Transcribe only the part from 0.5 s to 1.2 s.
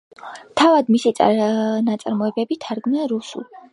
თავად მისი